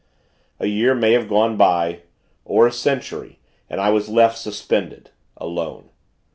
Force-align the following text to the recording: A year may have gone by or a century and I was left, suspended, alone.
A 0.59 0.65
year 0.65 0.95
may 0.95 1.11
have 1.11 1.29
gone 1.29 1.57
by 1.57 1.99
or 2.43 2.65
a 2.65 2.71
century 2.71 3.37
and 3.69 3.79
I 3.79 3.91
was 3.91 4.09
left, 4.09 4.39
suspended, 4.39 5.11
alone. 5.37 5.89